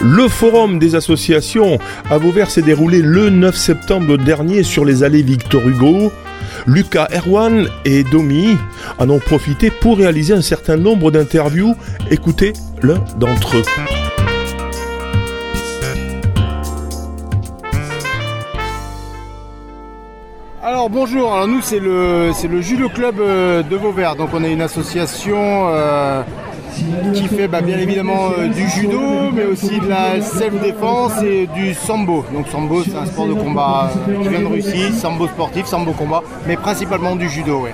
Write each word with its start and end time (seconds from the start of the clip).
Le 0.00 0.28
forum 0.28 0.78
des 0.78 0.94
associations 0.94 1.78
à 2.08 2.18
Vauvert 2.18 2.50
s'est 2.50 2.62
déroulé 2.62 3.02
le 3.02 3.30
9 3.30 3.56
septembre 3.56 4.16
dernier 4.16 4.62
sur 4.62 4.84
les 4.84 5.02
allées 5.02 5.22
Victor 5.22 5.66
Hugo. 5.66 6.12
Lucas 6.66 7.08
Erwan 7.12 7.66
et 7.84 8.04
Domi 8.04 8.56
en 8.98 9.10
ont 9.10 9.18
profité 9.18 9.70
pour 9.70 9.98
réaliser 9.98 10.34
un 10.34 10.42
certain 10.42 10.76
nombre 10.76 11.10
d'interviews. 11.10 11.74
Écoutez 12.10 12.52
l'un 12.82 13.02
d'entre 13.18 13.56
eux. 13.56 13.64
Alors 20.62 20.90
bonjour, 20.90 21.32
alors 21.32 21.48
nous 21.48 21.60
c'est 21.60 21.80
le, 21.80 22.30
c'est 22.34 22.48
club 22.94 23.20
euh, 23.20 23.62
de 23.62 23.74
Vauvert, 23.74 24.14
donc 24.16 24.30
on 24.32 24.44
est 24.44 24.52
une 24.52 24.60
association 24.60 25.68
euh, 25.70 26.22
qui 27.14 27.28
fait 27.28 27.48
bah, 27.48 27.60
bien 27.60 27.78
évidemment 27.78 28.30
euh, 28.38 28.48
du 28.48 28.68
judo, 28.68 29.00
mais 29.32 29.44
aussi 29.44 29.80
de 29.80 29.88
la 29.88 30.20
self-défense 30.20 31.22
et 31.22 31.46
du 31.46 31.74
sambo. 31.74 32.24
Donc 32.32 32.48
sambo 32.48 32.82
c'est 32.82 32.96
un 32.96 33.06
sport 33.06 33.26
de 33.26 33.34
combat 33.34 33.90
euh, 34.08 34.22
qui 34.22 34.28
vient 34.28 34.40
de 34.40 34.46
Russie, 34.46 34.92
sambo 34.92 35.26
sportif, 35.28 35.66
sambo 35.66 35.92
combat, 35.92 36.22
mais 36.46 36.56
principalement 36.56 37.16
du 37.16 37.28
judo. 37.28 37.60
Ouais. 37.60 37.72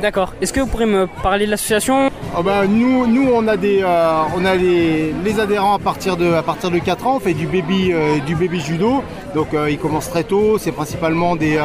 D'accord. 0.00 0.34
Est-ce 0.40 0.52
que 0.52 0.60
vous 0.60 0.66
pourrez 0.66 0.86
me 0.86 1.06
parler 1.22 1.46
de 1.46 1.50
l'association? 1.50 2.10
Bah, 2.44 2.66
nous, 2.68 3.06
nous 3.06 3.28
on 3.32 3.48
a, 3.48 3.56
des, 3.56 3.80
euh, 3.82 4.22
on 4.36 4.44
a 4.44 4.54
les, 4.54 5.12
les 5.24 5.40
adhérents 5.40 5.74
à 5.74 5.78
partir, 5.78 6.16
de, 6.16 6.32
à 6.32 6.42
partir 6.42 6.70
de 6.70 6.78
4 6.78 7.06
ans, 7.06 7.16
on 7.16 7.20
fait 7.20 7.34
du 7.34 7.46
baby, 7.46 7.92
du 8.24 8.36
baby 8.36 8.60
judo, 8.60 9.02
donc 9.34 9.48
ils 9.68 9.78
commencent 9.78 10.10
très 10.10 10.22
tôt, 10.22 10.56
c'est 10.58 10.70
principalement 10.70 11.34
des, 11.34 11.58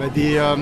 bah, 0.00 0.06
des, 0.14 0.36
euh, 0.38 0.56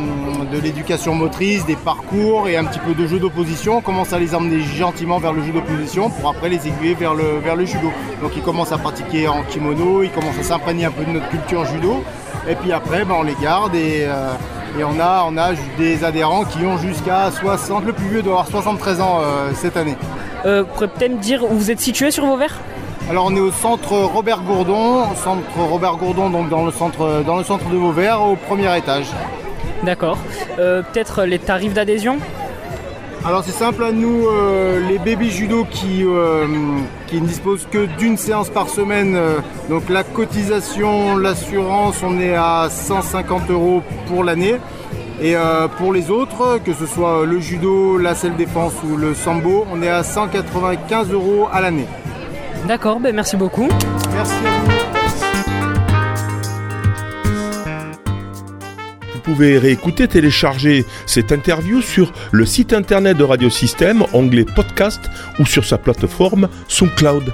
de 0.52 0.58
l'éducation 0.58 1.14
motrice, 1.14 1.64
des 1.64 1.76
parcours 1.76 2.48
et 2.48 2.56
un 2.56 2.64
petit 2.64 2.80
peu 2.80 2.92
de 2.92 3.06
jeu 3.06 3.20
d'opposition. 3.20 3.76
On 3.78 3.80
commence 3.80 4.12
à 4.12 4.18
les 4.18 4.34
emmener 4.34 4.60
gentiment 4.60 5.18
vers 5.18 5.32
le 5.32 5.42
jeu 5.44 5.52
d'opposition 5.52 6.10
pour 6.10 6.28
après 6.30 6.48
les 6.48 6.66
aiguiller 6.66 6.94
vers 6.94 7.14
le, 7.14 7.38
vers 7.42 7.54
le 7.54 7.64
judo. 7.64 7.92
Donc 8.20 8.32
ils 8.36 8.42
commencent 8.42 8.72
à 8.72 8.78
pratiquer 8.78 9.28
en 9.28 9.42
kimono, 9.44 10.02
ils 10.02 10.10
commencent 10.10 10.38
à 10.40 10.42
s'imprégner 10.42 10.86
un 10.86 10.90
peu 10.90 11.04
de 11.04 11.10
notre 11.12 11.28
culture 11.28 11.64
judo. 11.64 12.02
Et 12.48 12.56
puis 12.56 12.72
après, 12.72 13.04
bah, 13.04 13.14
on 13.16 13.22
les 13.22 13.36
garde 13.40 13.74
et, 13.76 14.04
euh, 14.08 14.32
et 14.78 14.82
on, 14.84 14.98
a, 15.00 15.24
on 15.28 15.36
a 15.36 15.50
des 15.78 16.02
adhérents 16.04 16.44
qui 16.44 16.58
ont 16.66 16.76
jusqu'à 16.78 17.30
60, 17.30 17.84
le 17.86 17.92
plus 17.92 18.08
vieux 18.08 18.22
doit 18.22 18.32
avoir 18.32 18.48
73 18.48 19.00
ans 19.00 19.20
euh, 19.22 19.50
cette 19.54 19.76
année. 19.76 19.96
euh, 20.46 20.64
pourrez 20.64 20.88
peut-être 20.88 21.12
me 21.12 21.18
dire 21.22 21.44
où 21.44 21.54
vous 21.56 21.70
êtes 21.70 21.80
situé 21.80 22.10
sur 22.10 22.26
Vauvert? 22.26 22.58
Alors 23.10 23.24
on 23.26 23.34
est 23.34 23.40
au 23.40 23.50
centre 23.50 23.92
Robert 23.92 24.42
Gourdon, 24.42 25.10
au 25.10 25.14
centre 25.14 25.58
Robert 25.58 25.96
Gourdon 25.96 26.28
donc 26.28 26.50
dans 26.50 26.66
le 26.66 26.70
centre, 26.70 27.22
dans 27.26 27.38
le 27.38 27.44
centre 27.44 27.68
de 27.70 27.76
Vauvert 27.76 28.22
au 28.22 28.36
premier 28.36 28.76
étage. 28.76 29.06
D'accord. 29.82 30.18
Euh, 30.58 30.82
peut-être 30.82 31.24
les 31.24 31.38
tarifs 31.38 31.72
d'adhésion? 31.72 32.18
Alors 33.24 33.42
c'est 33.44 33.52
simple 33.52 33.82
à 33.82 33.92
nous, 33.92 34.26
euh, 34.26 34.86
les 34.88 34.98
baby 34.98 35.30
judo 35.30 35.66
qui, 35.70 36.04
euh, 36.04 36.46
qui 37.06 37.20
ne 37.20 37.26
disposent 37.26 37.66
que 37.70 37.86
d'une 37.98 38.16
séance 38.16 38.48
par 38.48 38.68
semaine, 38.68 39.16
euh, 39.16 39.38
donc 39.68 39.88
la 39.88 40.04
cotisation, 40.04 41.16
l'assurance, 41.16 42.02
on 42.02 42.20
est 42.20 42.34
à 42.34 42.68
150 42.70 43.50
euros 43.50 43.82
pour 44.06 44.22
l'année. 44.22 44.56
Et 45.20 45.34
pour 45.78 45.92
les 45.92 46.12
autres, 46.12 46.60
que 46.64 46.72
ce 46.72 46.86
soit 46.86 47.26
le 47.26 47.40
judo, 47.40 47.98
la 47.98 48.14
selle 48.14 48.36
défense 48.36 48.72
ou 48.88 48.96
le 48.96 49.14
sambo, 49.14 49.66
on 49.68 49.82
est 49.82 49.88
à 49.88 50.04
195 50.04 51.10
euros 51.10 51.48
à 51.52 51.60
l'année. 51.60 51.88
D'accord, 52.68 53.00
ben 53.00 53.16
merci 53.16 53.34
beaucoup. 53.38 53.66
Merci 54.12 54.34
à 54.46 54.50
vous. 54.60 54.70
Vous 59.14 59.20
pouvez 59.20 59.56
réécouter, 59.56 60.06
télécharger 60.06 60.84
cette 61.06 61.32
interview 61.32 61.80
sur 61.80 62.12
le 62.30 62.44
site 62.44 62.74
internet 62.74 63.16
de 63.16 63.24
Radio 63.24 63.48
Système, 63.48 64.04
onglet 64.12 64.44
podcast 64.44 65.00
ou 65.38 65.46
sur 65.46 65.64
sa 65.64 65.78
plateforme 65.78 66.50
SoundCloud. 66.68 67.32